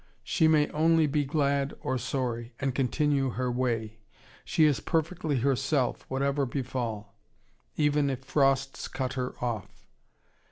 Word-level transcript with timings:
She 0.23 0.47
may 0.47 0.67
only 0.71 1.05
be 1.05 1.23
glad 1.25 1.75
or 1.79 1.99
sorry, 1.99 2.55
and 2.59 2.73
continue 2.73 3.29
her 3.33 3.51
way. 3.51 3.99
She 4.43 4.65
is 4.65 4.79
perfectly 4.79 5.41
herself, 5.41 6.07
whatever 6.09 6.47
befall! 6.47 7.15
even 7.75 8.09
if 8.09 8.25
frosts 8.25 8.87
cut 8.87 9.13
her 9.13 9.35
off. 9.45 9.85